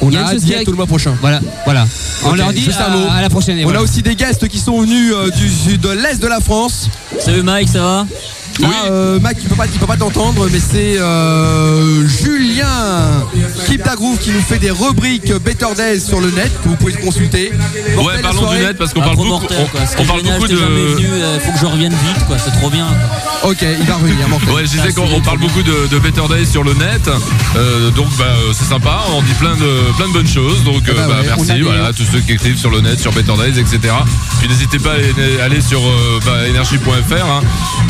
On 0.00 0.12
a 0.14 0.18
a 0.20 0.24
hâte 0.26 0.50
être 0.50 0.70
le 0.70 0.76
mois 0.76 0.86
prochain. 0.86 1.14
voilà, 1.20 1.40
voilà. 1.64 1.86
On 2.24 2.34
leur 2.34 2.52
dit 2.52 2.62
juste 2.62 2.80
un 2.80 2.84
à, 2.92 2.96
mot. 2.96 3.06
à 3.10 3.20
la 3.20 3.28
prochaine. 3.30 3.58
On 3.60 3.62
voilà. 3.64 3.80
a 3.80 3.82
aussi 3.82 4.02
des 4.02 4.14
guests 4.14 4.46
qui 4.48 4.58
sont 4.58 4.80
venus 4.80 5.12
euh, 5.14 5.30
du, 5.30 5.48
du- 5.70 5.78
de 5.78 5.88
l'Est 5.90 6.20
de 6.20 6.26
la 6.26 6.40
France. 6.40 6.88
Salut 7.18 7.42
Mike, 7.42 7.68
ça 7.68 7.80
va? 7.80 8.06
Ah, 8.64 8.86
euh, 8.90 9.20
Mac, 9.20 9.36
il 9.40 9.48
peut 9.48 9.54
pas, 9.54 9.66
il 9.72 9.78
peut 9.78 9.86
pas 9.86 9.96
t'entendre, 9.96 10.48
mais 10.50 10.58
c'est 10.58 10.98
euh, 10.98 12.06
Julien 12.08 13.24
Keep 13.66 13.84
Da 13.84 13.94
Groove 13.94 14.18
qui 14.18 14.30
nous 14.30 14.40
fait 14.40 14.58
des 14.58 14.70
rubriques 14.70 15.32
Better 15.44 15.74
Days 15.76 16.00
sur 16.00 16.20
le 16.20 16.30
net 16.30 16.50
que 16.62 16.68
vous 16.68 16.76
pouvez 16.76 16.92
consulter. 16.94 17.52
Ouais, 17.52 17.94
Mortel, 17.96 18.20
parlons 18.22 18.50
la 18.50 18.56
du 18.58 18.64
net 18.64 18.78
parce 18.78 18.92
qu'on 18.92 19.00
parle 19.00 19.16
beaucoup, 19.16 19.28
mortel, 19.28 19.58
on, 19.60 19.66
quoi. 19.66 19.80
Ce 19.86 19.94
on 20.00 20.04
parle 20.04 20.20
génial, 20.20 20.34
beaucoup 20.40 20.52
de. 20.52 20.56
venu, 20.56 21.06
euh, 21.06 21.38
faut 21.40 21.52
que 21.52 21.58
je 21.58 21.66
revienne 21.66 21.92
vite, 21.92 22.26
quoi. 22.26 22.36
C'est 22.38 22.50
trop 22.52 22.70
bien. 22.70 22.86
Ok, 23.44 23.58
il 23.62 23.86
va 23.86 23.94
revenir. 23.94 24.28
Mortel. 24.28 24.50
Ouais, 24.50 24.62
je 24.64 24.70
disais 24.72 24.90
Ça, 24.90 25.00
qu'on 25.00 25.20
parle 25.20 25.38
beaucoup 25.38 25.62
de, 25.62 25.86
de 25.90 25.98
Better 25.98 26.22
Days 26.28 26.46
sur 26.46 26.64
le 26.64 26.74
net, 26.74 27.08
Euh, 27.56 27.90
donc 27.92 28.08
bah, 28.18 28.24
c'est 28.52 28.64
sympa, 28.68 29.04
on 29.16 29.22
dit 29.22 29.32
plein 29.34 29.54
de, 29.56 29.92
plein 29.96 30.08
de 30.08 30.12
bonnes 30.12 30.28
choses, 30.28 30.62
donc 30.64 30.88
euh, 30.88 30.92
bah 30.94 31.06
bah, 31.08 31.20
ouais, 31.20 31.26
merci 31.26 31.52
des- 31.54 31.62
voilà, 31.62 31.86
à 31.86 31.92
tous 31.92 32.04
ceux 32.12 32.20
qui 32.20 32.32
écrivent 32.32 32.58
sur 32.58 32.70
le 32.70 32.80
net, 32.80 32.98
sur 33.00 33.12
Better 33.12 33.32
Days, 33.38 33.58
etc. 33.60 33.94
Puis 34.40 34.48
n'hésitez 34.48 34.78
pas 34.78 34.92
à 35.40 35.44
aller, 35.44 35.60
sur 35.60 35.80
euh, 35.80 36.20
bah, 36.26 36.46
énergie.fr, 36.48 37.24
hein. 37.24 37.40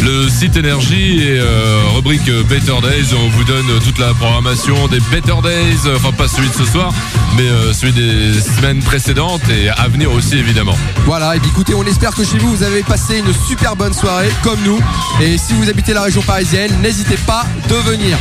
le 0.03 0.29
site 0.29 0.57
énergie 0.59 1.23
et 1.23 1.39
euh, 1.39 1.81
rubrique 1.95 2.31
Better 2.49 2.75
Days, 2.83 3.15
on 3.15 3.29
vous 3.31 3.45
donne 3.45 3.67
toute 3.85 3.99
la 3.99 4.13
programmation 4.15 4.89
des 4.89 4.99
Better 5.01 5.35
Days, 5.43 5.79
enfin 5.97 6.13
pas 6.13 6.27
celui 6.29 6.49
de 6.49 6.55
ce 6.55 6.65
soir, 6.65 6.93
mais 7.37 7.43
euh, 7.45 7.73
celui 7.73 7.93
des 7.93 8.41
semaines 8.41 8.81
précédentes 8.83 9.43
et 9.49 9.69
à 9.71 9.89
venir 9.89 10.11
aussi 10.13 10.37
évidemment. 10.37 10.75
Voilà, 11.07 11.37
et 11.37 11.41
puis 11.41 11.51
écoutez, 11.51 11.75
on 11.75 11.85
espère 11.85 12.15
que 12.15 12.25
chez 12.25 12.39
vous, 12.39 12.55
vous 12.57 12.63
avez 12.63 12.83
passé 12.83 13.19
une 13.19 13.33
super 13.47 13.77
bonne 13.77 13.95
soirée, 13.95 14.31
comme 14.43 14.59
nous. 14.65 14.79
Et 15.23 15.39
si 15.39 15.53
vous 15.55 15.69
habitez 15.69 15.93
la 15.95 16.03
région 16.03 16.23
parisienne, 16.23 16.73
n'hésitez 16.83 17.17
pas 17.27 17.45
de 17.69 17.75
venir. 17.91 18.19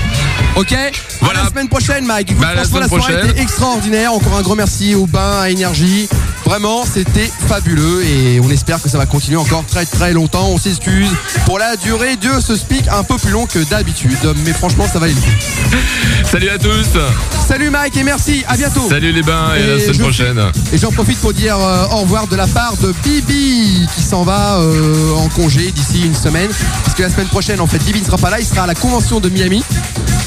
Ok? 0.55 0.75
Voilà. 1.21 1.41
À 1.41 1.43
la 1.43 1.49
semaine 1.49 1.67
prochaine, 1.69 2.05
Mike. 2.05 2.31
Écoute, 2.31 2.41
Bah, 2.43 2.53
la 2.55 2.63
semaine 2.65 2.87
soirée 2.87 3.01
prochaine. 3.13 3.29
était 3.31 3.41
extraordinaire. 3.41 4.13
Encore 4.13 4.35
un 4.37 4.41
grand 4.41 4.55
merci 4.55 4.95
au 4.95 5.05
bain, 5.07 5.39
à 5.41 5.49
Énergie. 5.49 6.07
Vraiment, 6.47 6.85
c'était 6.85 7.29
fabuleux 7.49 8.05
et 8.05 8.39
on 8.39 8.49
espère 8.49 8.81
que 8.81 8.87
ça 8.87 8.97
va 8.97 9.05
continuer 9.05 9.35
encore 9.35 9.65
très 9.65 9.85
très 9.85 10.13
longtemps. 10.13 10.47
On 10.47 10.57
s'excuse 10.57 11.09
pour 11.45 11.59
la 11.59 11.75
durée 11.75 12.15
de 12.15 12.39
ce 12.39 12.55
speak 12.55 12.87
un 12.87 13.03
peu 13.03 13.17
plus 13.17 13.31
long 13.31 13.45
que 13.45 13.59
d'habitude, 13.69 14.17
mais 14.45 14.53
franchement, 14.53 14.85
ça 14.87 14.97
va 14.97 15.07
aller. 15.07 15.15
Salut 16.23 16.47
à 16.47 16.57
tous. 16.57 16.87
Salut 17.45 17.69
Mike 17.69 17.97
et 17.97 18.03
merci, 18.03 18.45
à 18.47 18.55
bientôt. 18.55 18.87
Salut 18.87 19.11
les 19.11 19.23
bains 19.23 19.55
et, 19.57 19.63
à 19.63 19.67
la 19.75 19.79
semaine 19.81 19.97
prochaine. 19.97 20.41
Et 20.71 20.77
j'en 20.77 20.91
profite 20.93 21.19
pour 21.19 21.33
dire 21.33 21.57
euh, 21.59 21.85
au 21.91 21.97
revoir 21.97 22.27
de 22.27 22.37
la 22.37 22.47
part 22.47 22.77
de 22.77 22.93
Bibi 23.03 23.85
qui 23.93 24.01
s'en 24.01 24.23
va 24.23 24.59
euh, 24.59 25.15
en 25.15 25.27
congé 25.27 25.71
d'ici 25.71 26.05
une 26.05 26.15
semaine. 26.15 26.49
Parce 26.85 26.95
que 26.95 27.03
la 27.03 27.09
semaine 27.09 27.27
prochaine, 27.27 27.59
en 27.59 27.67
fait, 27.67 27.79
Bibi 27.79 27.99
ne 27.99 28.05
sera 28.05 28.17
pas 28.17 28.29
là, 28.29 28.39
il 28.39 28.45
sera 28.45 28.63
à 28.63 28.67
la 28.67 28.75
convention 28.75 29.19
de 29.19 29.27
Miami. 29.27 29.65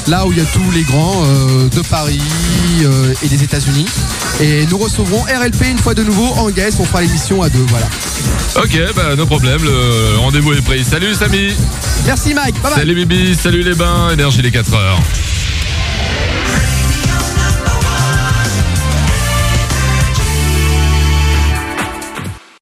Là 0.07 0.25
où 0.25 0.31
il 0.31 0.37
y 0.37 0.41
a 0.41 0.45
tous 0.45 0.71
les 0.71 0.83
grands 0.83 1.23
euh, 1.25 1.69
de 1.69 1.81
Paris 1.81 2.21
euh, 2.83 3.13
et 3.23 3.27
des 3.27 3.43
États-Unis. 3.43 3.85
Et 4.41 4.65
nous 4.65 4.77
recevrons 4.77 5.21
RLP 5.21 5.71
une 5.71 5.77
fois 5.77 5.93
de 5.93 6.03
nouveau 6.03 6.27
en 6.37 6.49
guest. 6.49 6.77
On 6.79 6.85
fera 6.85 7.01
l'émission 7.01 7.41
à 7.41 7.49
deux. 7.49 7.65
Voilà. 7.67 7.87
Ok, 8.55 8.77
bah 8.95 9.15
no 9.15 9.25
problème, 9.25 9.63
le 9.63 10.17
rendez-vous 10.17 10.53
est 10.53 10.61
pris. 10.61 10.83
Salut 10.83 11.13
Samy. 11.13 11.53
Merci 12.05 12.33
Mike. 12.33 12.55
Bye 12.61 12.71
bye. 12.71 12.79
Salut 12.79 12.95
Bibi, 12.95 13.35
salut 13.35 13.63
les 13.63 13.75
bains, 13.75 14.11
énergie 14.11 14.41
les 14.41 14.51
4 14.51 14.73
heures. 14.73 14.99